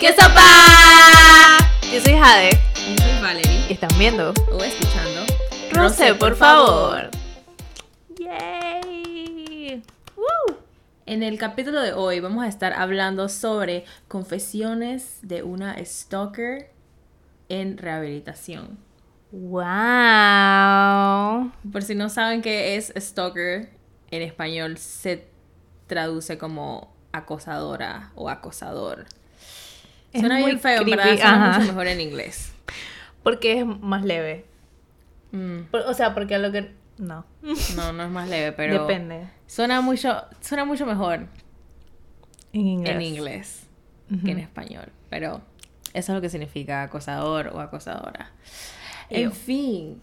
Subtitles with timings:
[0.00, 1.58] ¡Qué sopa!
[1.92, 2.58] Yo soy Jade.
[2.74, 3.66] Yo soy Valerie.
[3.68, 4.32] Y están viendo.
[4.50, 5.26] O escuchando.
[5.72, 7.10] Rosé, por favor.
[8.18, 9.82] Yay.
[10.16, 10.56] Woo.
[11.04, 16.70] En el capítulo de hoy vamos a estar hablando sobre confesiones de una stalker
[17.50, 18.78] en rehabilitación.
[19.32, 19.60] Wow.
[21.70, 23.68] Por si no saben qué es stalker,
[24.10, 25.28] en español se
[25.86, 29.04] traduce como acosadora o acosador.
[30.12, 31.16] Es Suena muy bien feo, creepy, ¿verdad?
[31.16, 31.58] Suena ajá.
[31.58, 32.52] mucho mejor en inglés.
[33.22, 34.44] Porque es más leve.
[35.32, 36.72] Mm, Por- o sea, porque lo que.
[36.98, 37.24] No.
[37.76, 39.28] No, no es más leve, pero Depende.
[39.46, 41.26] suena mucho, suena mucho mejor
[42.52, 42.94] En inglés.
[42.94, 43.66] en inglés
[44.24, 44.88] que en español.
[45.08, 45.40] Pero
[45.94, 48.32] eso es lo que significa acosador o acosadora.
[49.08, 50.00] En fin,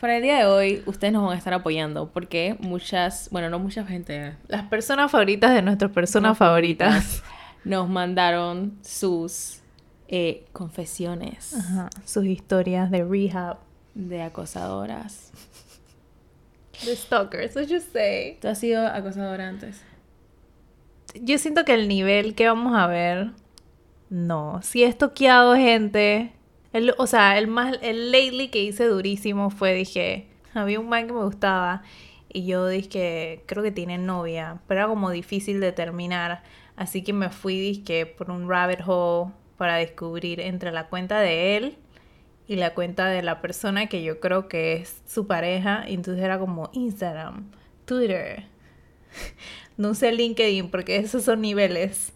[0.00, 3.58] para el día de hoy ustedes nos van a estar apoyando porque muchas, bueno, no
[3.60, 7.22] mucha gente Las personas favoritas de nuestras personas No favoritas.
[7.64, 9.60] nos mandaron sus
[10.08, 11.90] eh, confesiones Ajá.
[12.04, 13.58] Sus historias de rehab.
[13.94, 15.30] de acosadoras.
[16.84, 18.38] De stalkers, what you say.
[18.40, 19.80] ¿Tú has sido acosadora antes?
[21.14, 23.30] Yo siento que el nivel que vamos a ver.
[24.10, 24.60] No.
[24.62, 26.32] Si he toqueado gente.
[26.72, 27.76] El, o sea, el más.
[27.82, 30.26] El lately que hice durísimo fue, dije.
[30.54, 31.82] Había un man que me gustaba.
[32.32, 34.60] Y yo dije, creo que tiene novia.
[34.66, 36.42] Pero era como difícil de terminar.
[36.76, 39.32] Así que me fui, dije, por un rabbit hole.
[39.56, 41.76] Para descubrir entre la cuenta de él.
[42.48, 45.84] Y la cuenta de la persona que yo creo que es su pareja.
[45.88, 47.50] Y entonces era como Instagram,
[47.84, 48.44] Twitter.
[49.76, 52.12] No usé LinkedIn porque esos son niveles.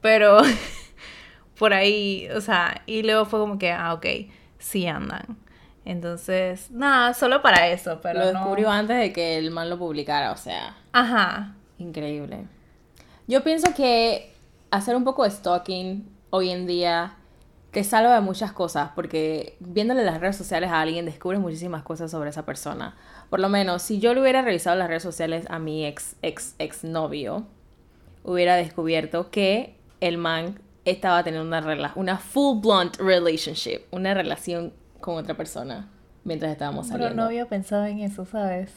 [0.00, 0.38] Pero
[1.58, 4.06] por ahí, o sea, y luego fue como que, ah, ok,
[4.58, 5.36] sí andan.
[5.84, 9.78] Entonces, nada, solo para eso, pero lo no- descubrió antes de que el man lo
[9.78, 11.54] publicara, o sea, Ajá.
[11.78, 12.44] increíble.
[13.26, 14.32] Yo pienso que
[14.70, 17.16] hacer un poco de stalking hoy en día
[17.70, 22.10] te salva de muchas cosas, porque viéndole las redes sociales a alguien descubres muchísimas cosas
[22.10, 22.96] sobre esa persona.
[23.30, 26.54] Por lo menos, si yo le hubiera revisado las redes sociales a mi ex, ex,
[26.58, 27.46] ex novio,
[28.22, 34.72] hubiera descubierto que el man estaba teniendo una, rela una full blunt relationship, una relación
[35.00, 35.88] con otra persona
[36.22, 37.22] mientras estábamos Pero saliendo.
[37.22, 38.70] no había pensado en eso, ¿sabes?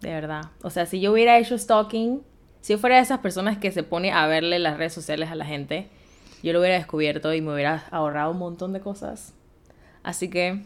[0.00, 0.42] De verdad.
[0.62, 2.22] O sea, si yo hubiera hecho stalking,
[2.60, 5.34] si yo fuera de esas personas que se pone a verle las redes sociales a
[5.34, 5.88] la gente,
[6.42, 9.32] yo lo hubiera descubierto y me hubiera ahorrado un montón de cosas.
[10.02, 10.62] Así que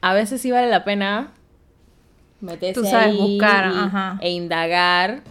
[0.00, 1.32] a veces sí vale la pena
[2.40, 4.18] meterse Tú sabes, ahí buscar, y- ajá.
[4.20, 5.22] e indagar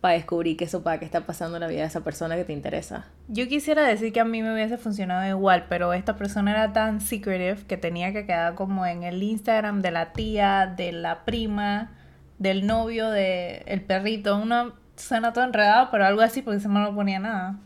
[0.00, 2.44] para descubrir qué eso para qué está pasando en la vida de esa persona que
[2.44, 3.06] te interesa.
[3.26, 7.00] Yo quisiera decir que a mí me hubiese funcionado igual, pero esta persona era tan
[7.00, 11.90] secretive que tenía que quedar como en el Instagram de la tía, de la prima,
[12.38, 14.36] del novio, de el perrito.
[14.36, 17.56] Una suena todo enredado, pero algo así porque se me no ponía nada.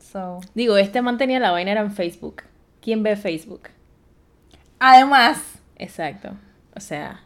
[0.00, 0.40] So.
[0.54, 2.42] Digo, este man tenía la vaina era en Facebook.
[2.80, 3.68] ¿Quién ve Facebook?
[4.78, 6.36] Además, Exacto.
[6.74, 7.20] O sea,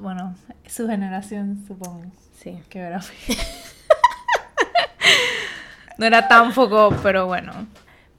[0.00, 0.34] bueno,
[0.66, 2.04] su generación supongo
[2.38, 2.58] sí.
[2.68, 3.00] que era.
[5.98, 7.66] no era tan foco, pero bueno.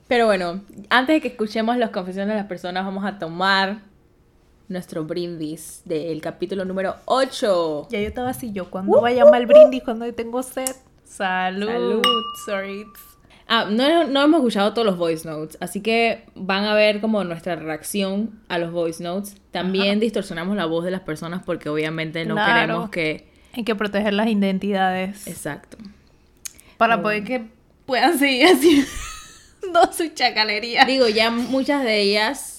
[0.08, 3.80] Pero bueno, antes de que escuchemos las confesiones de las personas, vamos a tomar
[4.68, 7.88] nuestro brindis del capítulo número 8.
[7.92, 10.76] Ya yo estaba así, yo cuando va a llamar el brindis cuando tengo sed.
[11.04, 11.68] Salud.
[11.68, 12.02] Salud.
[12.46, 12.86] Sorry.
[13.48, 17.24] Ah, no, no hemos escuchado todos los voice notes, así que van a ver como
[17.24, 19.38] nuestra reacción a los voice notes.
[19.52, 22.54] También distorsionamos la voz de las personas porque obviamente no Claro.
[22.62, 23.28] queremos que...
[23.54, 25.78] Hay que proteger las identidades Exacto.
[26.78, 27.46] para poder que
[27.86, 30.84] puedan seguir haciendo su chacalería.
[30.86, 32.55] Digo, ya muchas de ellas...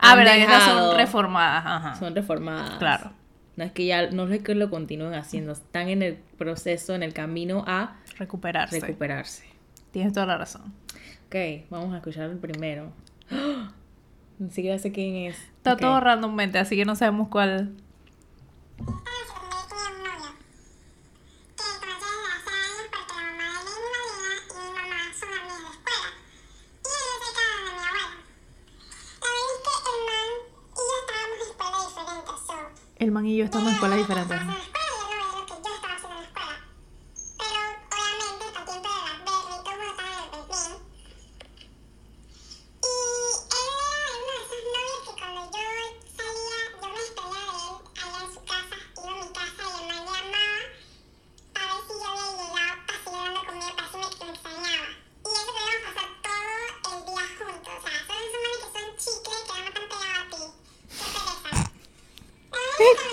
[0.00, 1.64] Ah, verdad, dejado- son reformadas.
[1.66, 1.94] Ajá.
[1.98, 2.78] Son reformadas.
[2.78, 3.12] Claro.
[3.56, 7.02] No es que ya, no es que lo continúen haciendo, están en el proceso, en
[7.02, 8.80] el camino a Recuperarse.
[8.80, 9.44] recuperarse.
[9.92, 10.72] Tienes toda la razón.
[11.26, 12.92] Ok, vamos a escuchar el primero.
[13.30, 13.72] ¡Ah!
[14.38, 15.36] Ni siquiera sé quién es.
[15.58, 15.80] Está Ok.
[15.80, 17.74] todo randommente, así que no sabemos cuál.
[18.78, 20.16] Esta vez tenía un novio
[21.70, 24.72] que conocí desde hace años porque la mamá de él y mi madrina y mi
[24.80, 26.08] mamá son amigas de escuela
[26.80, 28.04] y él es cercano de mi abuela.
[29.20, 30.30] La verdad es que el man
[30.70, 32.56] y yo estábamos en escuelas diferentes, so
[33.10, 34.38] El man y yo estamos en escuelas diferentes.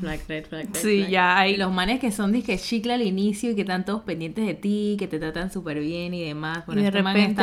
[0.00, 0.68] red flag, flag.
[0.72, 4.02] Sí, ya hay los manes que son disque chicle al inicio y que están todos
[4.02, 6.64] pendientes de ti, que te tratan súper bien y demás.
[6.66, 7.42] Bueno, y de este repente,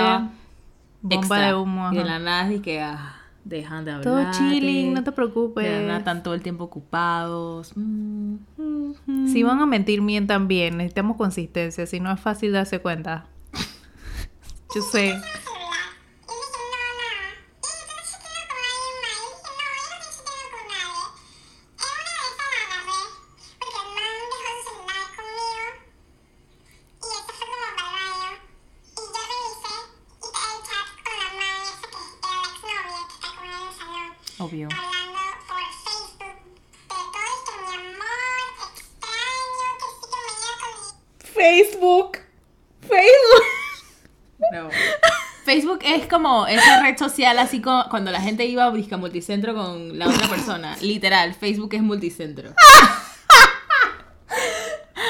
[1.01, 1.85] bomba de humo.
[1.85, 1.95] Ajá.
[1.95, 4.03] Y de la nada que ah, dejan de hablar.
[4.03, 5.63] Todo chilling, no te preocupes.
[5.63, 7.73] De la están todo el tiempo ocupados.
[7.75, 8.37] Mm.
[9.27, 10.77] Si van a mentir, mientan bien.
[10.77, 13.25] Necesitamos consistencia, si no es fácil darse cuenta.
[14.75, 15.15] Yo sé.
[47.07, 50.75] social así como cuando la gente iba a Brisca Multicentro con la otra persona.
[50.81, 52.51] Literal, Facebook es multicentro.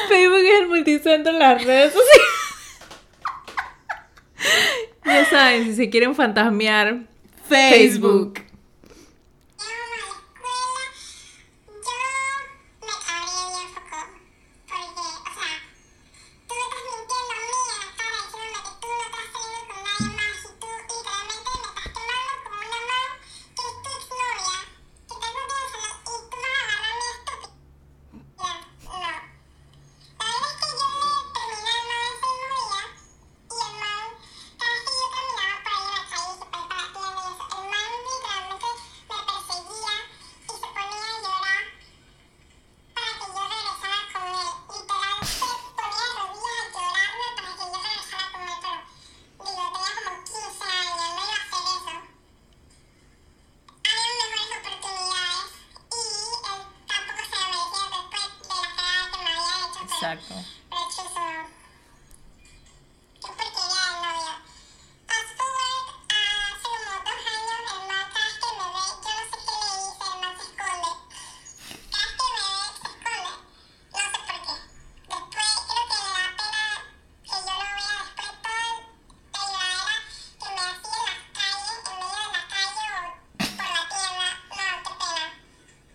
[0.08, 2.28] Facebook es el multicentro en las redes sociales.
[5.06, 7.00] ya saben, si se quieren fantasmear,
[7.48, 8.40] Facebook.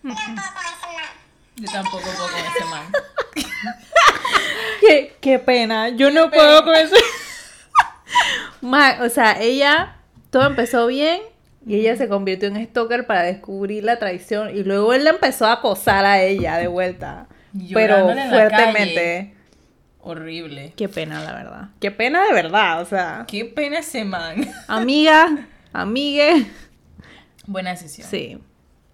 [0.03, 2.91] Yo tampoco puedo con ese man.
[4.81, 5.89] qué, qué pena.
[5.89, 6.95] Yo no puedo con ese.
[8.61, 9.95] Man, o sea, ella.
[10.29, 11.21] Todo empezó bien.
[11.65, 14.55] Y ella se convirtió en stalker para descubrir la traición.
[14.55, 17.27] Y luego él la empezó a posar a ella de vuelta.
[17.73, 19.35] pero fuertemente.
[20.01, 20.73] Horrible.
[20.75, 21.69] Qué pena, la verdad.
[21.79, 23.25] Qué pena de verdad, o sea.
[23.27, 24.51] Qué pena ese man.
[24.67, 26.47] Amiga, amigue.
[27.45, 28.09] Buena decisión.
[28.09, 28.41] Sí.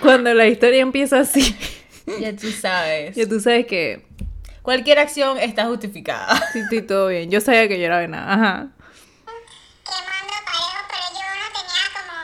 [0.00, 1.56] Cuando la historia empieza así.
[2.20, 3.16] Ya tú sabes.
[3.16, 4.06] Ya tú sabes que.
[4.62, 6.40] Cualquier acción está justificada.
[6.52, 7.30] Sí, sí, todo bien.
[7.30, 8.32] Yo sabía que yo era venada.
[8.32, 8.68] Ajá.
[9.84, 12.16] Quemando parejos, pero yo no tenía como.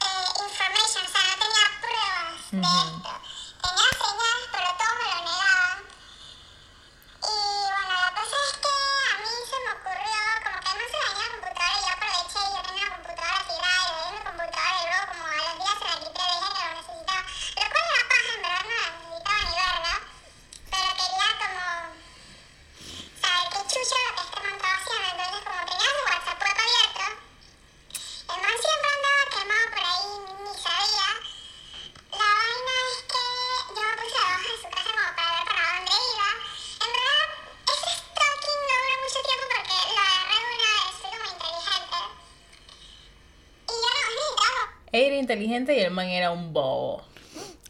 [0.00, 2.56] Eh, information, o sea, no tenía pruebas de.
[2.58, 2.83] Mm -hmm.
[45.34, 47.02] inteligente y el man era un bobo.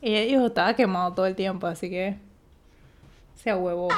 [0.01, 2.17] Y ellos estaba quemado todo el tiempo, así que
[3.37, 3.89] se huevo.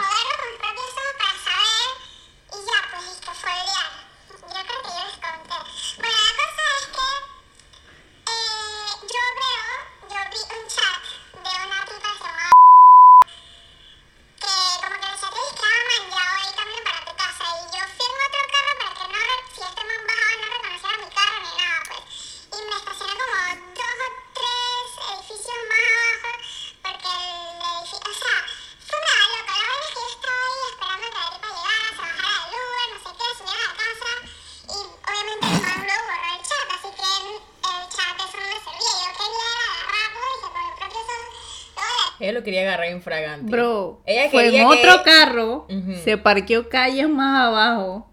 [42.96, 43.50] Infragante.
[43.50, 45.66] Bro, Ella fue en otro que- carro,
[46.04, 48.10] se parqueó calles más abajo.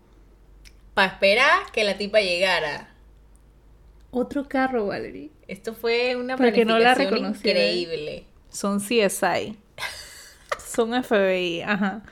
[0.93, 2.89] Para esperar que la tipa llegara.
[4.11, 5.31] Otro carro, Valerie.
[5.47, 8.25] Esto fue una Para que no la planificación increíble.
[8.49, 9.57] Son CSI.
[10.63, 12.03] Son FBI, ajá.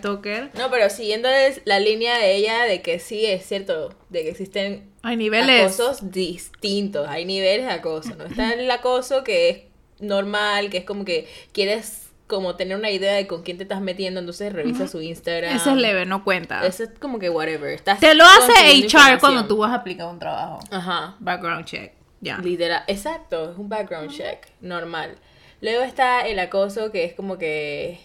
[0.00, 0.50] Stalker.
[0.58, 1.28] No, pero siguiendo
[1.64, 5.60] la línea de ella de que sí es cierto, de que existen Hay niveles.
[5.78, 8.24] acosos distintos, hay niveles de acoso, ¿no?
[8.24, 9.58] Está el acoso que es
[10.00, 13.80] normal, que es como que quieres como tener una idea de con quién te estás
[13.80, 15.54] metiendo, entonces revisa su Instagram.
[15.56, 16.64] Ese es leve, no cuenta.
[16.64, 17.70] Eso es como que whatever.
[17.74, 20.60] Estás Te lo hace HR cuando tú vas a aplicar un trabajo.
[20.70, 21.16] Ajá.
[21.18, 21.92] Background check.
[22.20, 22.38] Ya.
[22.38, 25.16] Literal, exacto, es un background check, normal.
[25.60, 27.98] Luego está el acoso que es como que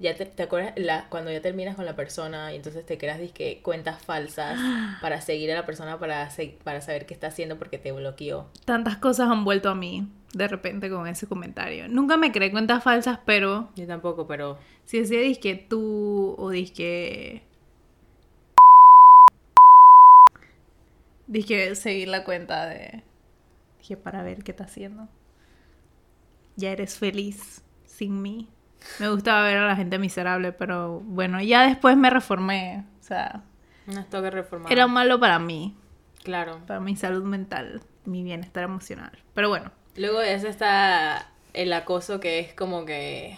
[0.00, 3.18] ya te, te acuerdas la, cuando ya terminas con la persona y entonces te creas
[3.18, 4.58] disque cuentas falsas
[5.00, 8.46] para seguir a la persona para, se- para saber qué está haciendo porque te bloqueó.
[8.64, 11.88] Tantas cosas han vuelto a mí de repente con ese comentario.
[11.88, 17.42] Nunca me creé cuentas falsas, pero Yo tampoco, pero si decía disque tú o disque.
[21.26, 23.02] Dije seguir la cuenta de.
[23.78, 25.08] Dije para ver qué está haciendo.
[26.56, 28.48] Ya eres feliz sin mí.
[29.00, 32.84] Me gustaba ver a la gente miserable, pero bueno, ya después me reformé.
[33.00, 33.42] O sea,
[34.68, 35.74] era malo para mí,
[36.22, 36.60] Claro.
[36.66, 39.12] para mi salud mental, mi bienestar emocional.
[39.34, 43.36] Pero bueno, Luego de eso está el acoso que es como que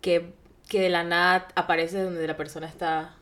[0.00, 0.32] que,
[0.68, 3.14] que de la nada aparece donde la persona está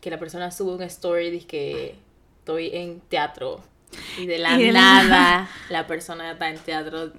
[0.00, 1.96] que la persona sube un story dice que
[2.40, 3.62] estoy en teatro
[4.18, 5.48] y de la Y de la nada nada.
[5.68, 7.12] la persona está en teatro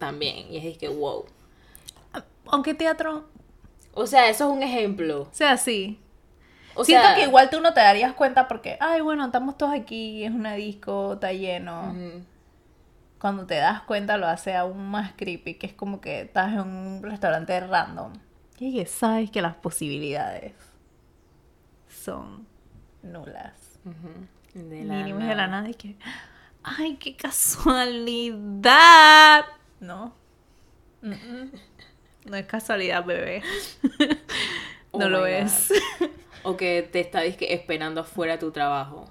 [0.00, 1.26] también y es que wow
[2.50, 3.24] aunque teatro
[3.94, 5.98] o sea eso es un ejemplo sea así,
[6.74, 9.72] o Siento sea que igual tú no te darías cuenta porque, ay, bueno, estamos todos
[9.74, 11.92] aquí, es una disco, está lleno.
[11.92, 12.24] ujú,
[13.20, 16.60] Cuando te das cuenta lo hace aún más creepy, que es como que estás en
[16.60, 18.14] un restaurante random.
[18.58, 20.54] Y que sabes que las posibilidades
[21.88, 22.46] son
[23.02, 23.78] nulas.
[23.84, 25.46] ujú, de la Mínimo de la nada.
[25.46, 25.96] nada y que,
[26.62, 28.64] ay, qué casualidad.
[29.80, 30.14] No.
[31.02, 31.52] Mm, mm.
[32.26, 33.42] No es casualidad, bebé.
[34.92, 35.72] Oh no lo my es.
[36.42, 39.08] o que te está dizque, esperando afuera tu trabajo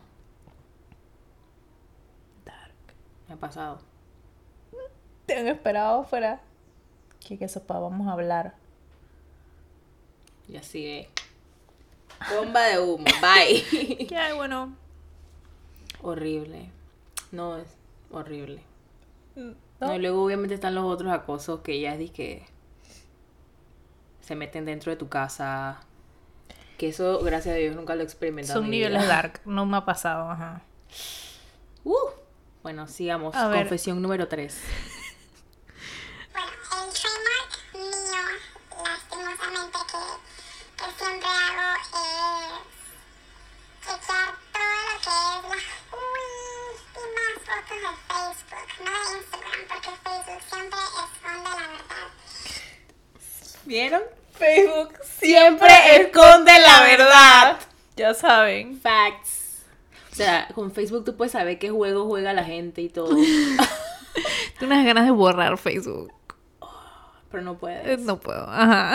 [3.29, 3.79] me ha pasado
[5.27, 6.41] Te han esperado afuera.
[7.25, 7.77] ¿Qué que sopa?
[7.77, 8.55] Vamos a hablar.
[10.47, 11.09] Y así de.
[12.35, 14.07] Bomba de humo, bye.
[14.07, 14.35] ¿Qué hay?
[14.35, 14.75] Bueno.
[16.01, 16.71] horrible.
[17.31, 17.67] No, es
[18.11, 18.63] horrible.
[19.35, 19.53] ¿no?
[19.79, 22.45] No, y luego obviamente están los otros acosos que ya es que
[24.21, 25.79] se meten dentro de tu casa.
[26.77, 28.59] Que eso, gracias a Dios, nunca lo he experimentado.
[28.59, 29.07] en Son mi niveles vida.
[29.13, 29.41] dark.
[29.45, 30.61] No me ha pasado, ajá.
[31.83, 31.95] Uh.
[32.61, 33.35] Bueno, sigamos.
[33.35, 33.59] A ver.
[33.59, 34.61] Confesión número 3.
[53.69, 54.01] ¿Vieron?
[54.33, 55.69] Facebook siempre
[56.01, 57.57] esconde la verdad.
[57.95, 58.81] Ya saben.
[58.81, 59.59] Facts.
[60.11, 63.09] O sea, con Facebook tú puedes saber qué juego juega la gente y todo.
[64.59, 66.11] Tengo unas ganas de borrar Facebook.
[67.29, 67.99] pero no Eh, puedes.
[68.01, 68.93] No puedo, ajá.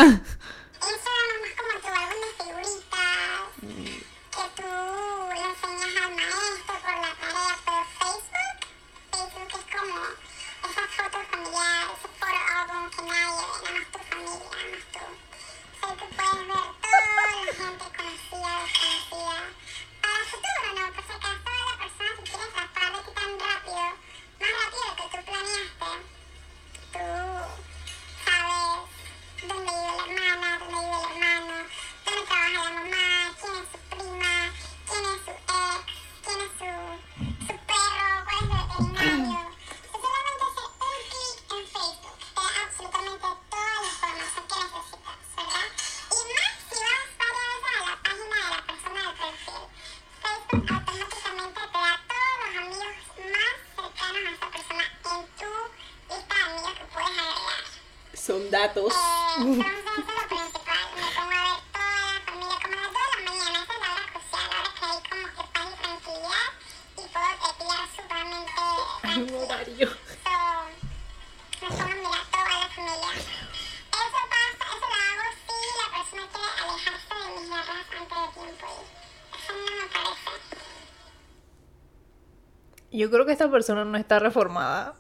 [82.95, 84.95] Yo creo que esta persona no está reformada.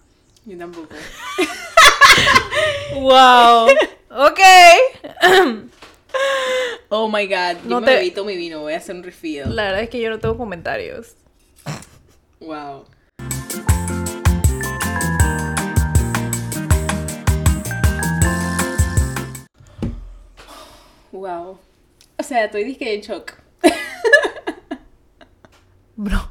[0.44, 0.88] Yo tampoco.
[2.94, 3.66] Wow.
[4.10, 4.40] ok.
[6.90, 9.56] Oh my god, yo No me te- todo mi vino, voy a hacer un refill.
[9.56, 11.16] La verdad es que yo no tengo comentarios.
[12.38, 12.84] Wow.
[21.12, 21.58] Wow.
[22.18, 23.32] O sea, estoy disque en shock.
[25.96, 26.30] Bro.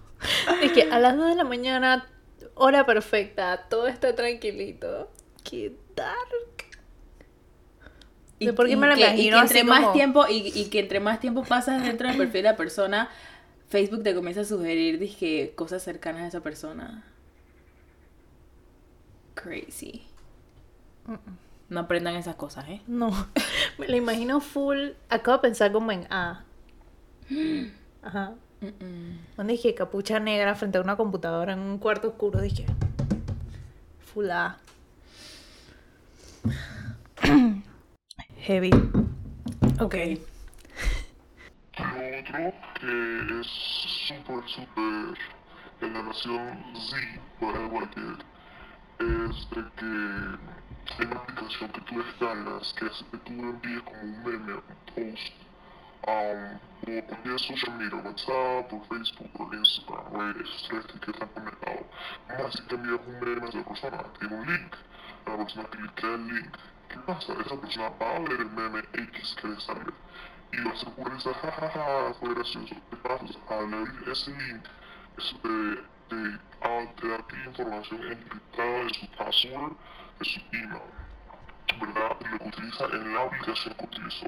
[0.73, 2.07] Que a las 2 de la mañana,
[2.55, 5.09] hora perfecta, todo está tranquilito.
[5.43, 6.17] Qué dark.
[8.39, 10.65] Y, ¿De por qué y me que, y que entre más como- tiempo y, y
[10.69, 13.09] que entre más tiempo pasas dentro del perfil de la persona,
[13.69, 17.03] Facebook te comienza a sugerir dizque, cosas cercanas a esa persona.
[19.35, 20.03] Crazy.
[21.69, 22.81] No aprendan esas cosas, ¿eh?
[22.87, 23.09] No,
[23.77, 24.89] me la imagino full.
[25.09, 26.43] Acabo de pensar como en A.
[28.03, 28.33] Ajá.
[28.63, 29.19] Mm-mm.
[29.35, 32.39] Donde dije capucha negra frente a una computadora en un cuarto oscuro.
[32.39, 32.65] Dije.
[34.13, 34.57] Full A.
[38.37, 38.71] Heavy.
[39.81, 39.95] Ok.
[41.77, 43.47] Lo otro que es
[44.07, 45.17] súper, súper
[45.79, 46.97] generación Z,
[47.41, 48.23] whatever it,
[48.99, 49.91] es de que
[50.97, 54.61] hay una aplicación que tú descargas que hace que tú envíes como un meme, un
[54.95, 55.33] post,
[56.07, 61.85] um, por cualquier social media, WhatsApp, por Facebook, por Instagram, redes, tres que están conectados.
[62.27, 64.75] Decir que envías un meme esa persona, tiene un link,
[65.25, 66.57] la persona clica el link.
[66.89, 67.33] ¿Qué pasa?
[67.33, 69.93] Esa persona va a ver el meme X que le sale
[70.51, 72.75] y va a ser por esa jajaja, fue gracioso.
[72.89, 73.25] ¿Qué pasa?
[73.49, 74.65] Al leer ese link,
[75.17, 79.73] eso te, ah, te da información encriptada de su password,
[80.19, 81.02] de su email,
[81.79, 82.17] ¿verdad?
[82.31, 84.27] Lo que utiliza en la aplicación que utilizó.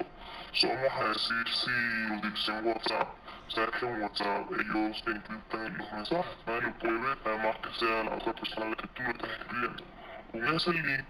[0.52, 1.70] So, vamos a decir si
[2.08, 3.08] lo utiliza en WhatsApp.
[3.48, 8.04] Sabes que en WhatsApp ellos encriptan los mensajes, nadie lo puede ver, además que sea
[8.04, 9.84] la otra persona a la que tú le estás escribiendo.
[10.32, 11.04] Con ese link,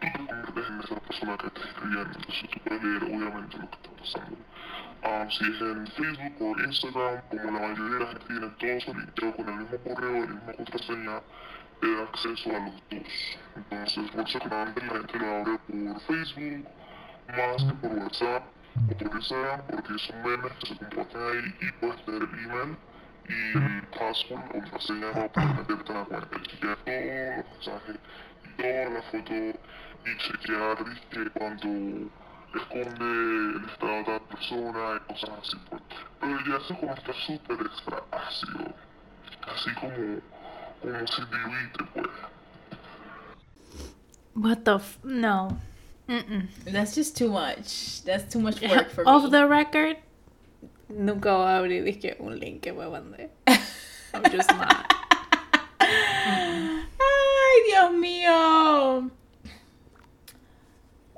[0.00, 3.76] te conviertes en esa persona que está escribiendo, entonces tú puedes leer obviamente lo que
[3.76, 4.38] está pasando.
[5.04, 8.80] Um, si es en Facebook o Instagram, como la mayoría de la gente tiene todo
[8.80, 11.20] su con el mismo correo, la misma contraseña,
[12.02, 13.38] acceso a los dos.
[13.56, 16.68] Entonces, generalmente la gente lo abre por Facebook,
[17.28, 18.44] más que por WhatsApp
[18.90, 22.76] o por Instagram, porque son memes que se comparten ahí y puedes tener el email
[23.26, 27.54] y el password o contraseña para poder meterte en la cuenta y chequear todos los
[27.54, 27.96] mensajes
[28.44, 29.54] y todas las fotos
[30.04, 30.76] y chequear
[31.10, 31.68] que cuando
[32.54, 35.82] esconde el estado de la persona y cosas así pues.
[36.20, 38.74] Pero ya eso como está súper extra ácido,
[39.54, 40.20] así como,
[40.82, 40.92] como
[41.94, 42.06] pues.
[44.34, 45.58] What the f No.
[46.08, 46.48] Mm-mm.
[46.66, 48.02] That's just too much.
[48.04, 49.30] That's too much work for Off me.
[49.30, 49.96] the record,
[50.88, 53.30] nunca voy a abrir dizque, un link que me mandé.
[54.12, 54.92] I'm just not.
[55.80, 59.10] Ay, Dios mío.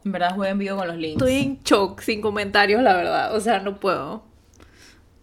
[0.05, 1.21] En verdad jueguen vivo con los links.
[1.21, 3.35] Estoy en shock, sin comentarios, la verdad.
[3.35, 4.23] O sea, no puedo.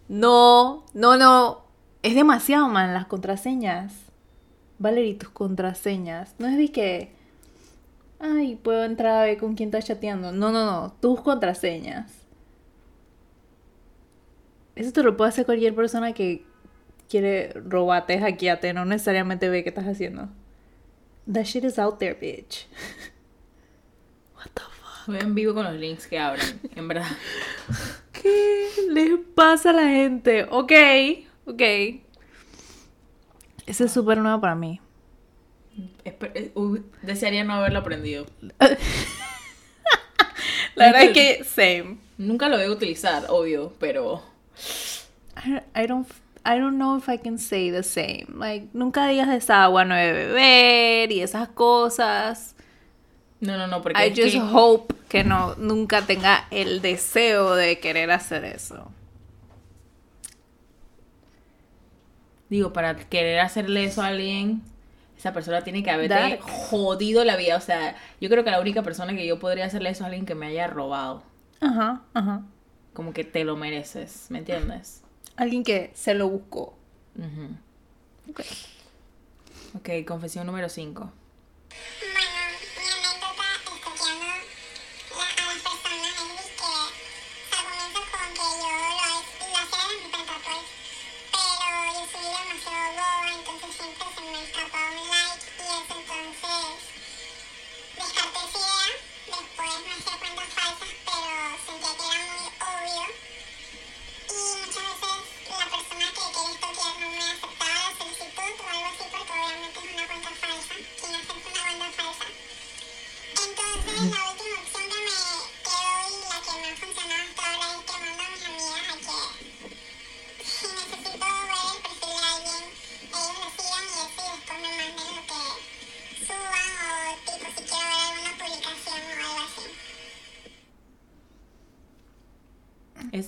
[0.08, 1.64] No, no, no.
[2.02, 3.94] Es demasiado, man, las contraseñas.
[4.78, 6.34] Valerie, tus contraseñas.
[6.38, 7.12] No es de que.
[8.18, 10.32] Ay, puedo entrar a ver con quién estás chateando.
[10.32, 10.92] No, no, no.
[11.00, 12.24] Tus contraseñas.
[14.74, 16.44] Eso te lo puede hacer cualquier persona que
[17.08, 20.28] quiere robarte, hackearte, no necesariamente ve qué estás haciendo.
[21.32, 22.66] That shit is out there, bitch.
[24.36, 25.06] What the fuck?
[25.06, 26.60] Jueguen vivo con los links que abren.
[26.74, 27.06] En verdad.
[28.12, 30.44] ¿Qué les pasa a la gente?
[30.50, 30.72] Ok,
[31.46, 31.62] ok.
[33.66, 34.80] Ese es súper nuevo para mí.
[36.04, 38.26] Eh, uy, desearía no haberlo aprendido.
[40.74, 41.98] La verdad es que same.
[42.18, 44.22] Nunca lo voy a utilizar, obvio, pero.
[45.74, 46.08] I, don't
[46.44, 48.26] I don't know if I can say the same.
[48.34, 52.54] Like, nunca digas de esa agua no debe beber y esas cosas.
[53.40, 54.04] No, no, no, porque.
[54.06, 58.90] I just que- hope que no nunca tenga el deseo de querer hacer eso.
[62.50, 64.62] Digo, para querer hacerle eso a alguien,
[65.16, 66.40] esa persona tiene que haberte Dark.
[66.40, 67.56] jodido la vida.
[67.56, 70.26] O sea, yo creo que la única persona que yo podría hacerle eso a alguien
[70.26, 71.22] que me haya robado.
[71.60, 72.42] Ajá, ajá.
[72.92, 75.02] Como que te lo mereces, ¿me entiendes?
[75.36, 76.76] Alguien que se lo buscó.
[77.16, 78.30] Ujú.
[78.30, 78.40] Ok.
[79.76, 81.10] Ok, confesión número 5.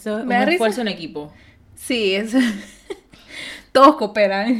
[0.06, 1.32] Eso es un esfuerzo en equipo.
[1.74, 2.34] Sí, es...
[3.72, 4.54] Todos cooperan.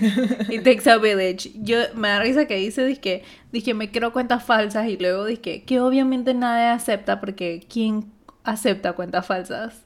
[0.50, 1.50] It takes a village.
[1.54, 5.62] Yo me da risa que dice, dizque, dizque me creo cuentas falsas y luego dije
[5.62, 8.12] que obviamente nadie acepta porque ¿quién
[8.44, 9.85] acepta cuentas falsas?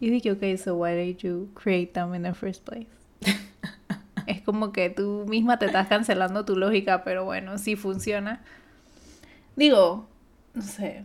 [0.00, 2.88] Y dije, ok, so why did you create them in the first place?
[4.26, 8.42] es como que tú misma te estás cancelando tu lógica, pero bueno, sí funciona.
[9.54, 10.08] Digo,
[10.54, 11.04] no sé.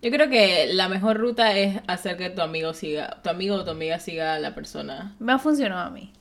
[0.00, 3.64] Yo creo que la mejor ruta es hacer que tu amigo siga, tu amigo o
[3.64, 5.16] tu amiga siga a la persona.
[5.18, 6.12] Me ha funcionado a mí.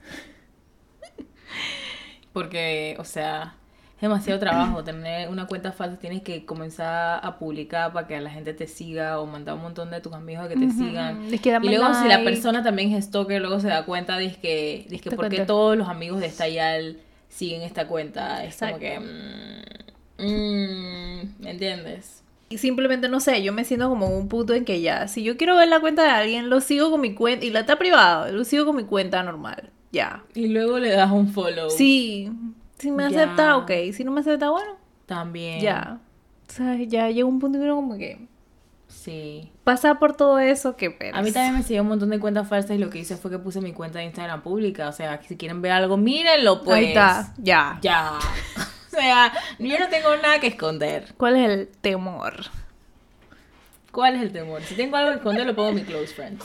[2.32, 3.56] Porque, o sea,
[3.96, 4.82] es demasiado trabajo.
[4.84, 9.20] Tener una cuenta falsa, tienes que comenzar a publicar para que la gente te siga
[9.20, 11.32] o mandar un montón de tus amigos a que te sigan.
[11.32, 14.16] Es que dame y luego si la persona también es stalker, luego se da cuenta
[14.16, 15.46] de que, de que Te por qué cuenta.
[15.46, 16.96] todos los amigos de esta Yal
[17.28, 18.42] siguen esta cuenta.
[18.44, 18.98] Es como que...
[18.98, 22.24] mm, mm, ¿Me entiendes?
[22.52, 25.22] Y simplemente no sé, yo me siento como en un punto en que ya, si
[25.22, 27.78] yo quiero ver la cuenta de alguien, lo sigo con mi cuenta, y la está
[27.78, 30.24] privada, lo sigo con mi cuenta normal, ya.
[30.34, 31.70] Y luego le das un follow.
[31.70, 32.28] Sí,
[32.78, 33.22] si me Ya.
[33.22, 34.72] acepta, ok, si no me acepta, bueno,
[35.06, 35.60] También.
[35.60, 36.00] ya.
[36.48, 38.26] O sea, ya llega un punto en que uno como que
[38.88, 39.52] Sí.
[39.62, 42.48] pasa por todo eso, que pero A mí también me siguió un montón de cuentas
[42.48, 44.88] falsas y lo que hice fue que puse mi cuenta de Instagram pública.
[44.88, 46.78] O sea, si quieren ver algo, mírenlo pues.
[46.78, 47.78] Ahí está, ya.
[47.80, 48.18] Ya.
[49.00, 51.14] O sea, yo no tengo nada que esconder.
[51.16, 52.34] ¿Cuál es el temor?
[53.92, 54.62] ¿Cuál es el temor?
[54.62, 56.44] Si tengo algo que esconder, lo pongo en mi close friends.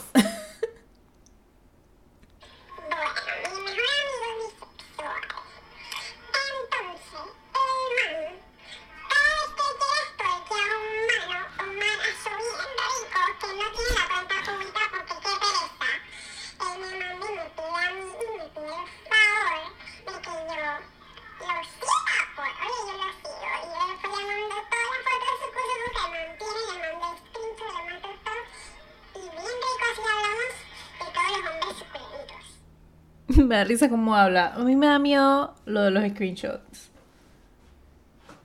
[33.55, 34.53] Me da risa cómo habla.
[34.53, 36.91] A mí me da miedo lo de los screenshots.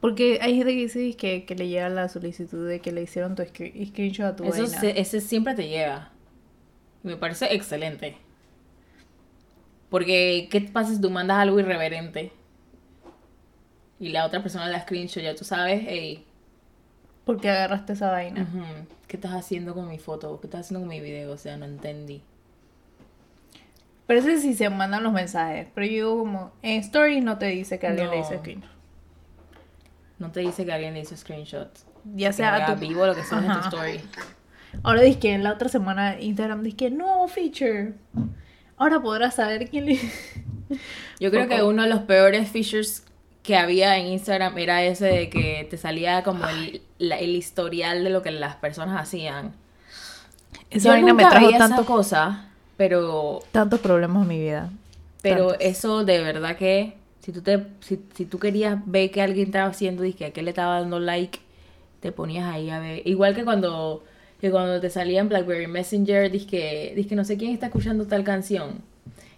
[0.01, 3.35] Porque hay gente que dice que, que le llega la solicitud de que le hicieron
[3.35, 4.81] tu screen- screenshot a tu Eso vaina.
[4.81, 6.11] se- ese siempre te llega.
[7.03, 8.17] Me parece excelente.
[9.91, 12.33] Porque, ¿qué pasa si tú mandas algo irreverente?
[13.99, 16.25] Y la otra persona la screenshot, ya tú sabes, hey,
[17.25, 18.47] ¿Por qué agarraste esa vaina?
[19.07, 20.41] ¿qué estás haciendo con mi foto?
[20.41, 21.33] ¿Qué estás haciendo con mi video?
[21.33, 22.23] O sea, no entendí.
[24.11, 25.69] Pero ese sí se mandan los mensajes.
[25.73, 28.69] Pero yo digo como, en stories no te dice que alguien le hizo screenshot.
[30.19, 31.71] No te dice que alguien le hizo screenshot.
[32.17, 32.81] Ya sea sea a tu...
[32.81, 34.01] vivo lo que sea en tu story.
[34.83, 37.95] Ahora dice que en la otra semana Instagram dice que nuevo feature.
[38.77, 40.01] Ahora podrás saber quién le...
[41.21, 43.05] Yo creo que uno de los peores features
[43.45, 48.03] que había en Instagram era ese de que te salía como el, la- el historial
[48.03, 49.53] de lo que las personas hacían.
[50.69, 52.50] Esa Yo me trajo veía esa tanto, cosa,
[52.81, 54.71] pero tantos problemas en mi vida.
[55.21, 55.67] Pero Tantos.
[55.67, 59.69] eso de verdad que si tú te si, si tú querías ver que alguien estaba
[59.69, 61.41] haciendo y que a qué le estaba dando like,
[62.01, 63.07] te ponías ahí a ver.
[63.07, 64.03] Igual que cuando
[64.41, 68.25] que cuando te salía en BlackBerry Messenger, dizque, dizque no sé quién está escuchando tal
[68.25, 68.81] canción.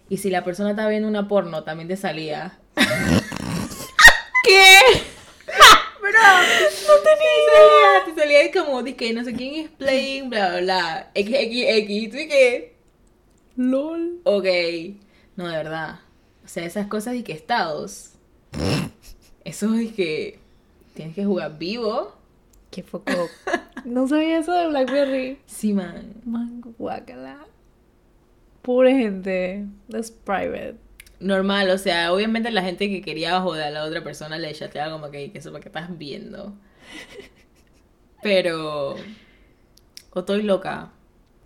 [0.07, 2.57] Y si la persona estaba viendo una porno, también te salía.
[4.45, 4.77] ¿Qué?
[5.99, 6.11] Bro,
[6.87, 8.05] no tenía idea.
[8.05, 11.11] Te salía ahí como, dizque no sé quién es playing, bla, bla, bla.
[11.13, 11.89] XXX.
[11.89, 12.72] Y tú que,
[13.55, 14.21] LOL.
[14.23, 14.47] ok.
[15.35, 15.99] No, de verdad.
[16.43, 18.11] O sea, esas cosas y que estados.
[19.43, 20.39] Eso es que
[20.93, 22.15] tienes que jugar vivo.
[22.71, 23.11] Qué foco.
[23.85, 25.37] No sabía eso de Blackberry.
[25.45, 26.13] Sí, man.
[26.23, 27.45] Man, guácala.
[28.61, 29.65] Pobre gente.
[29.89, 30.77] That's private.
[31.19, 34.93] Normal, o sea, obviamente la gente que quería joder a la otra persona le chateaba
[34.93, 36.53] como que, que eso para que estás viendo.
[38.23, 38.95] Pero.
[40.11, 40.92] O estoy loca.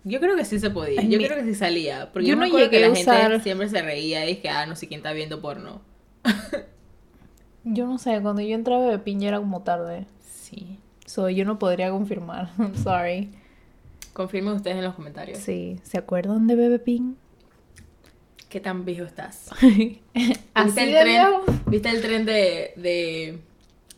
[0.08, 1.02] Yo creo que sí se podía.
[1.02, 2.10] Yo creo que sí salía.
[2.12, 4.48] Porque Yo yo, no acuerdo que llegué la a gente siempre se reía y que,
[4.48, 5.82] ah, no sé quién está viendo porno.
[7.64, 10.06] Yo no sé, cuando yo entré a Bebepin ya era como tarde.
[10.24, 10.78] Sí.
[11.04, 12.50] So, yo no podría confirmar.
[12.58, 13.30] I'm sorry.
[14.14, 15.38] Confirmen ustedes en los comentarios.
[15.38, 17.16] Sí, ¿se acuerdan de Bebepin?
[18.48, 19.50] ¿Qué tan viejo estás?
[19.60, 20.00] Así
[20.64, 21.04] ¿Viste el de tren?
[21.04, 21.44] viejo.
[21.66, 23.38] ¿Viste el tren de, de,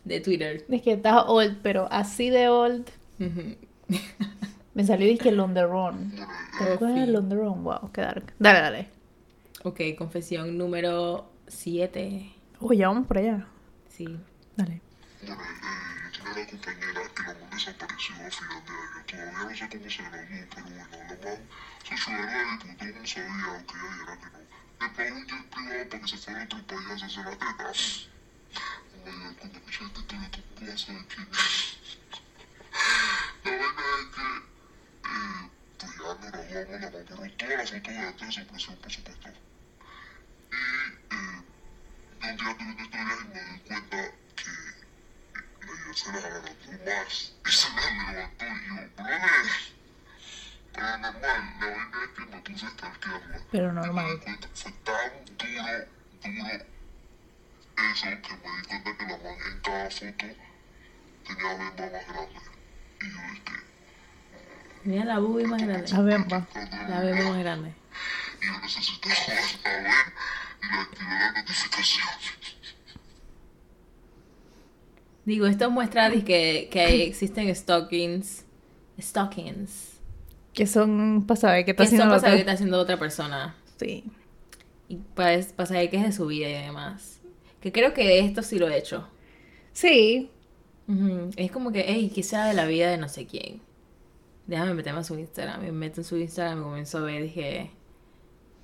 [0.04, 0.64] de Twitter?
[0.68, 2.88] Es que estás old, pero así de old.
[3.20, 3.54] Ujú.
[4.80, 6.10] Me salió disque el on the run.
[6.56, 7.64] ¿Te acuerdas del on the run?
[7.64, 8.32] Wow, qué dark.
[8.38, 8.88] Dale, dale.
[9.62, 12.32] ok, confesión número 7.
[12.60, 13.46] Uy, ya vamos por allá.
[13.90, 14.06] Sí.
[14.56, 14.80] Dale.
[15.20, 15.46] Bueno, eh,
[16.14, 19.04] yo tenía una compañera que la man desapareció a final de año.
[19.04, 21.36] Todavía no sé cómo se graduó, pero bueno, la man
[21.84, 24.40] se subió a y todo el mundo sabía, aunque ella dijera que no.
[24.80, 27.30] Le pagó un jet privado para que se fuera a otro país a hacerse la
[27.36, 27.72] teta.
[28.88, 31.80] Oh my god, cuando escuché el mundo va a saber quién es.
[33.44, 34.39] La vaina es que,
[36.12, 39.28] eh, pues ya nos graduamos pero toda la foto delante de presión, por supuesto.
[39.28, 40.54] Y
[41.14, 41.44] eh,
[42.20, 43.96] yo un día tuve historias y me di cuenta
[44.36, 44.50] que
[45.66, 46.42] la ella se las agarró
[46.84, 49.30] más y se las levantó y yo, brother,
[50.72, 53.38] pero normal, la vaina es que me puse a stalkearla.
[53.50, 54.20] Pero Y me di normal.
[54.20, 55.62] cuenta, fue tan duro,
[56.22, 56.64] duro
[57.92, 60.26] eso que me di cuenta que la man en cada foto
[61.26, 62.40] tenía bemba más grande.
[63.00, 63.56] Y yo dije,
[64.84, 65.92] Mira la boobie más grande.
[65.94, 66.46] A ver, va.
[66.88, 67.74] La bebé más grande.
[68.40, 68.60] la.
[75.24, 78.44] Digo, esto muestra que hay- existen stockings.
[79.00, 79.98] Stockings.
[80.52, 82.36] Que son para saber qué está Que son haciendo la para saber otra.
[82.36, 83.54] que está haciendo otra persona.
[83.78, 84.04] Sí.
[84.88, 87.20] Y para, para saber qué es de su vida y demás.
[87.60, 89.06] Que creo que esto sí lo he hecho.
[89.72, 90.30] Sí.
[90.88, 91.30] Ujú.
[91.36, 93.60] Es como que, hey, ¿qué sea de la vida de no sé quién?
[94.50, 95.62] Déjame meterme a su Instagram.
[95.62, 97.70] Me meto en su Instagram y comienzo a ver, dije,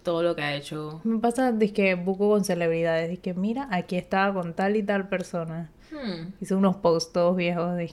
[0.03, 1.01] todo lo que ha hecho.
[1.05, 3.16] Me pasa que busco con celebridades.
[3.20, 5.70] que mira, aquí estaba con tal y tal persona.
[5.92, 6.33] Hmm.
[6.40, 7.70] Hice unos posts todos viejos.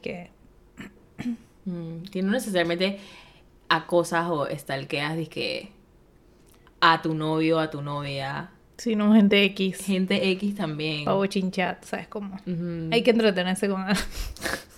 [1.65, 2.99] Mm, Que no necesariamente
[3.69, 5.71] acosas o stalkeas, dizque,
[6.82, 8.49] a tu novio, a tu novia.
[8.77, 9.77] Si no, gente X.
[9.86, 11.06] Gente X también.
[11.06, 12.36] Pavo chinchat, ¿sabes cómo?
[12.45, 12.89] Ujú.
[12.91, 14.01] Hay que entretenerse con algo.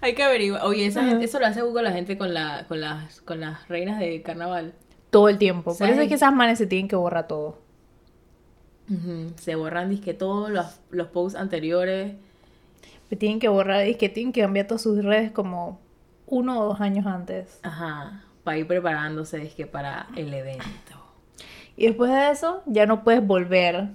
[0.00, 0.62] Hay que averiguar.
[0.64, 3.66] Oye, esa gente- eso lo hace Google la gente con, la, con, las, con las
[3.68, 4.74] reinas de carnaval.
[5.10, 5.76] Todo el tiempo.
[5.76, 7.58] Por eso es que esas manes se tienen que borrar todo.
[8.90, 9.32] Ujú.
[9.36, 12.14] Se borran, dizque, todos los, los posts anteriores.
[13.08, 15.80] Se tienen que borrar y que tienen que cambiar todas sus redes como
[16.26, 17.60] uno o dos años antes.
[17.62, 18.22] Ajá.
[18.42, 20.64] Para ir preparándose, dizque, para el evento.
[21.76, 23.88] Y después de eso, ya no puedes volver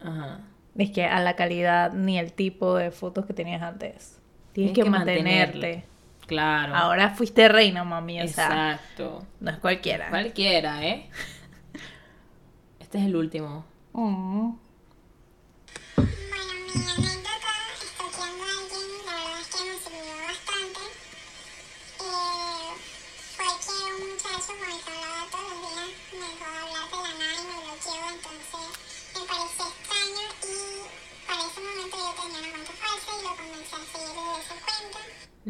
[0.00, 0.40] Ajá.
[0.78, 4.20] Es que a la calidad ni el tipo de fotos que tenías antes.
[4.52, 5.84] Tienes Tienes que, que mantenerte.
[6.26, 6.74] Claro.
[6.74, 8.20] Ahora fuiste reina, mami.
[8.20, 9.24] O sea, Exacto.
[9.40, 10.08] no es cualquiera.
[10.10, 11.08] Cualquiera, ¿eh?
[12.80, 13.64] Este es el último.
[13.92, 14.52] Mm.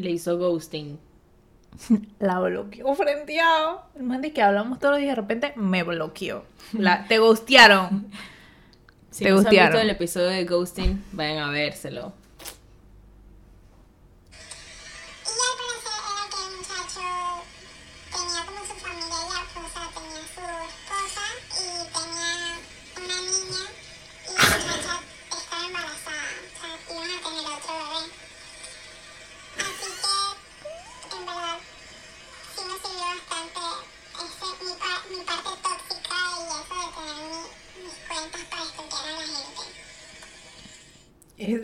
[0.06, 1.00] Le hizo ghosting.
[2.20, 3.82] La bloqueó frenteado.
[3.96, 6.44] El man de que hablamos todos los días de repente me bloqueó.
[6.74, 8.06] La, te gustearon.
[9.10, 12.12] Si Te no han visto el episodio de ghosting, vayan a vérselo.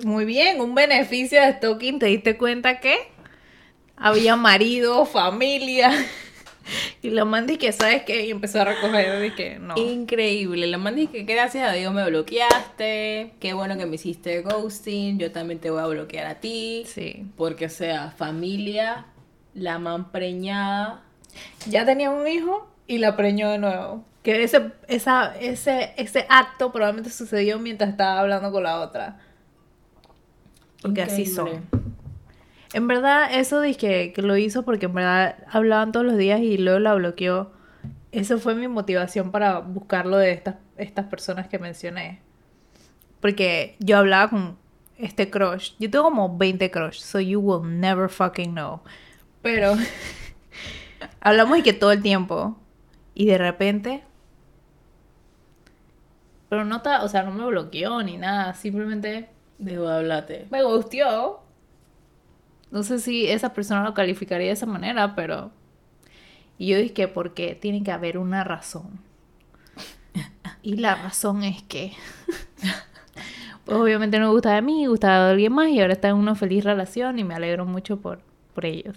[0.04, 1.98] Muy bien, un beneficio de stalking.
[1.98, 2.96] ¿Te diste cuenta que
[3.96, 5.92] había marido, familia?
[7.02, 8.26] Y la man dice que, ¿sabes qué?
[8.26, 9.20] Y empezó a recoger.
[9.20, 9.74] Dije, no.
[9.76, 10.66] Increíble.
[10.66, 13.32] Le mandé que gracias a Dios me bloqueaste.
[13.40, 15.18] Qué bueno que me hiciste ghosting.
[15.18, 16.84] Yo también te voy a bloquear a ti.
[16.86, 17.26] Sí.
[17.36, 19.06] Porque, o sea, familia,
[19.54, 21.02] la man preñada.
[21.68, 24.04] Ya tenía un hijo y la preñó de nuevo.
[24.22, 29.18] Que ese, esa, ese, ese acto probablemente sucedió mientras estaba hablando con la otra.
[30.82, 31.62] Porque así son.
[32.72, 36.58] En verdad, eso dije que lo hizo porque en verdad hablaban todos los días y
[36.58, 37.52] luego la bloqueó.
[38.12, 42.20] Eso fue mi motivación para buscarlo de estas, estas personas que mencioné.
[43.20, 44.58] Porque yo hablaba con
[44.98, 45.72] este crush.
[45.78, 48.80] Yo tengo como 20 crush, so you will never fucking know.
[49.42, 49.74] Pero
[51.20, 52.56] hablamos y que todo el tiempo.
[53.14, 54.02] Y de repente.
[56.48, 58.54] Pero no está, o sea, no me bloqueó ni nada.
[58.54, 59.28] Simplemente
[59.62, 60.46] Dejó de hablarte.
[60.50, 61.40] me gustió.
[62.70, 65.52] No sé si esa persona lo calificaría de esa manera, pero.
[66.58, 69.00] Y yo dije que porque tiene que haber una razón.
[70.62, 71.92] Y la razón es que.
[73.64, 76.16] Pues obviamente no me gustaba de mí, gustaba de alguien más y ahora está en
[76.16, 78.20] una feliz relación y me alegro mucho por,
[78.54, 78.96] por ellos.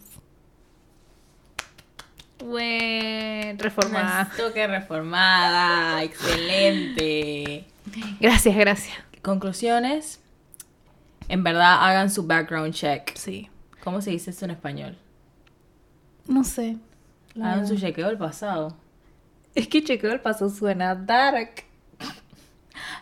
[2.44, 4.24] Buen reformada.
[4.24, 6.04] Esto que reformada.
[6.04, 7.66] Excelente.
[8.20, 8.98] Gracias, gracias.
[9.22, 10.20] Conclusiones.
[11.28, 13.16] En verdad, hagan su background check.
[13.16, 13.50] Sí.
[13.84, 14.98] ¿Cómo se dice esto en español?
[16.28, 16.78] No sé.
[17.36, 18.76] Hagan su chequeo del pasado.
[19.54, 21.64] Es que chequeo el paso suena dark.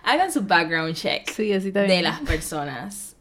[0.03, 1.97] Hagan su background check Sí, así también.
[1.97, 3.15] de las personas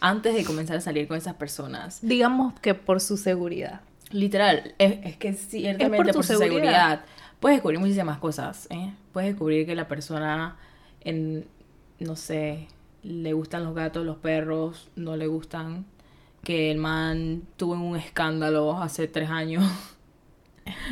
[0.00, 2.00] antes de comenzar a salir con esas personas.
[2.02, 3.80] Digamos que por su seguridad.
[4.10, 6.50] Literal, es, es que ciertamente tu por, su seguridad.
[6.50, 7.04] seguridad.
[7.40, 8.92] puedes descubrir muchísimas cosas, ¿eh?
[9.12, 10.56] Puedes descubrir que la persona,
[11.00, 11.46] en,
[12.00, 12.68] no sé,
[13.04, 15.84] le gustan los gatos, los perros, no le gustan,
[16.42, 19.64] que el man tuvo un escándalo hace tres años.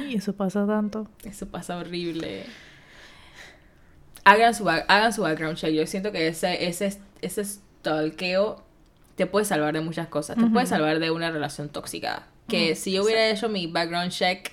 [0.06, 1.08] Y eso pasa tanto.
[1.24, 2.44] Eso pasa horrible.
[4.24, 5.72] Hagan su, hagan su background check.
[5.72, 8.62] Yo siento que ese, ese, ese stalkeo
[9.16, 10.36] te puede salvar de muchas cosas.
[10.36, 12.26] Te puede salvar de una relación tóxica.
[12.48, 14.52] Que si yo hubiera hecho mi background check,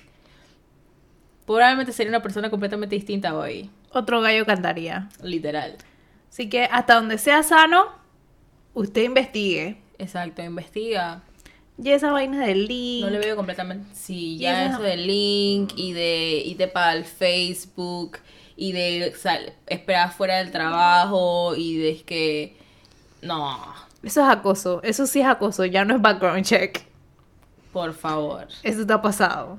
[1.46, 3.70] probablemente sería una persona completamente distinta hoy.
[3.92, 5.10] Otro gallo cantaría.
[5.22, 5.76] Literal.
[6.30, 7.86] Así que hasta donde sea sano,
[8.74, 9.80] usted investigue.
[9.98, 11.22] Exacto, investiga.
[11.82, 13.04] Y esas vainas del link.
[13.04, 13.86] No le veo completamente.
[13.94, 18.18] Sí, ya esa- eso del link y de irte para el Facebook
[18.56, 22.56] y de sal- esperar fuera del trabajo y de que.
[23.22, 23.58] No,
[24.02, 24.80] Eso es acoso.
[24.82, 25.64] Eso sí es acoso.
[25.66, 26.82] Ya no es background check.
[27.72, 28.48] por favor.
[28.62, 29.58] Eso está pasado.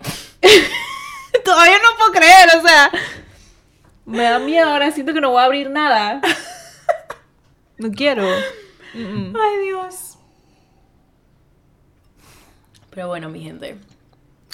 [1.44, 2.90] Todavía no puedo creer, o sea.
[4.10, 4.90] Me da miedo ahora.
[4.90, 6.20] Siento que no voy a abrir nada.
[7.78, 8.26] No quiero.
[8.94, 10.18] Ay, Dios.
[12.90, 13.78] Pero bueno, mi gente.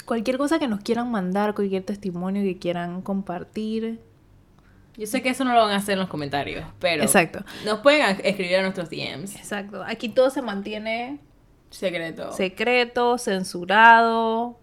[0.05, 3.99] Cualquier cosa que nos quieran mandar, cualquier testimonio que quieran compartir.
[4.95, 7.03] Yo sé que eso no lo van a hacer en los comentarios, pero.
[7.03, 7.43] Exacto.
[7.65, 9.35] Nos pueden escribir a nuestros DMs.
[9.35, 9.83] Exacto.
[9.83, 11.19] Aquí todo se mantiene
[11.69, 12.31] Secreto.
[12.31, 14.57] secreto, censurado,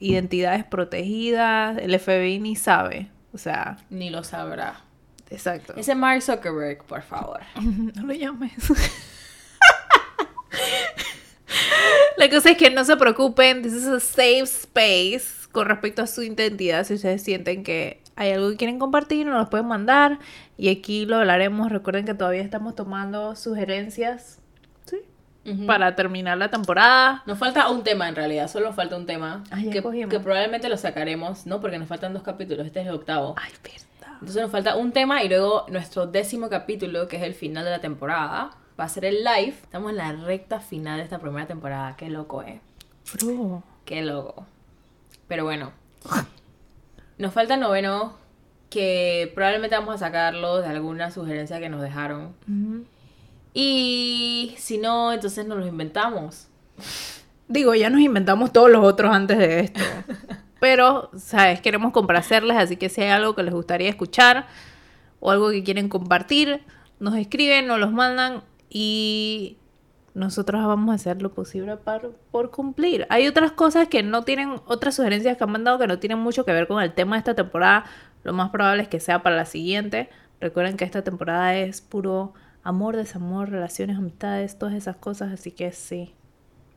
[0.00, 1.76] identidades protegidas.
[1.78, 3.10] El FBI ni sabe.
[3.38, 4.80] O sea, Ni lo sabrá.
[5.30, 5.74] exacto.
[5.76, 7.38] Ese Mark Zuckerberg, por favor.
[7.94, 8.52] No lo llames.
[12.16, 16.08] La cosa es que no se preocupen, this is a safe space con respecto a
[16.08, 16.82] su identidad.
[16.84, 20.18] Si ustedes sienten que hay algo que quieren compartir, nos lo pueden mandar
[20.56, 21.70] y aquí lo hablaremos.
[21.70, 24.37] Recuerden que todavía estamos tomando sugerencias.
[25.66, 27.22] Para terminar la temporada.
[27.26, 30.76] Nos falta un tema en realidad, solo nos falta un tema ya que, probablemente lo
[30.76, 31.60] sacaremos, ¿no?
[31.60, 33.34] Porque nos faltan dos capítulos, este es el octavo.
[33.36, 34.14] Ay, verdad.
[34.14, 37.70] Entonces nos falta un tema y luego nuestro décimo capítulo, que es el final de
[37.70, 39.54] la temporada, va a ser el live.
[39.62, 42.60] Estamos en la recta final de esta primera temporada, qué loco, ¿eh?
[43.14, 43.62] Bro.
[43.84, 44.46] Qué loco.
[45.28, 45.72] Pero bueno,
[47.18, 48.16] nos falta el noveno,
[48.70, 52.34] que probablemente vamos a sacarlo de alguna sugerencia que nos dejaron.
[53.60, 56.46] Y si no, entonces nos los inventamos.
[57.48, 59.80] Digo, ya nos inventamos todos los otros antes de esto.
[60.60, 61.60] Pero, ¿sabes?
[61.60, 64.46] Queremos complacerles, así que si hay algo que les gustaría escuchar
[65.18, 66.62] o algo que quieren compartir,
[67.00, 69.56] nos escriben, nos los mandan y
[70.14, 73.08] nosotros vamos a hacer lo posible par- por cumplir.
[73.10, 76.44] Hay otras cosas que no tienen, otras sugerencias que han mandado que no tienen mucho
[76.44, 77.86] que ver con el tema de esta temporada.
[78.22, 80.10] Lo más probable es que sea para la siguiente.
[80.40, 82.34] Recuerden que esta temporada es puro
[82.68, 86.14] amor, desamor, relaciones, amistades, todas esas cosas, así que sí.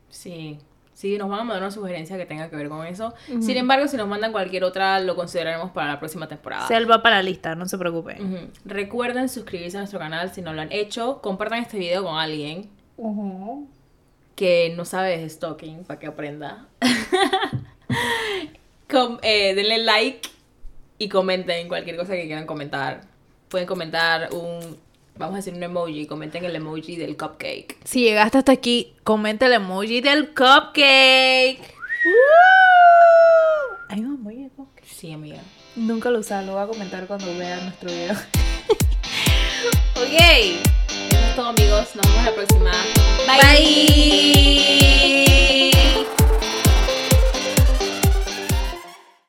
[0.09, 0.57] Sí,
[0.93, 3.13] sí, nos van a mandar una sugerencia que tenga que ver con eso.
[3.41, 6.67] Sin embargo, si nos mandan cualquier otra, lo consideraremos para la próxima temporada.
[6.67, 8.51] Selva para la lista, no se preocupen.
[8.65, 11.21] Recuerden suscribirse a nuestro canal si no lo han hecho.
[11.21, 12.69] Compartan este video con alguien
[14.35, 16.67] que no sabe de stalking para que aprenda.
[18.89, 20.29] Com- eh, denle like
[20.97, 23.01] y comenten cualquier cosa que quieran comentar.
[23.49, 24.77] Pueden comentar un,
[25.21, 27.77] vamos a decir un emoji, comenten el emoji del cupcake.
[27.83, 31.61] Si llegaste hasta aquí, comenta el emoji del cupcake.
[33.89, 34.87] Hay un emoji de cupcake.
[34.87, 35.39] Sí, amiga.
[35.75, 38.15] Nunca lo usaba, lo voy a comentar cuando vea nuestro video.
[39.95, 40.17] Ok.
[40.19, 40.57] Eso
[41.11, 41.95] es todo, amigos.
[41.95, 42.71] Nos vemos la próxima.
[43.27, 44.61] Bye.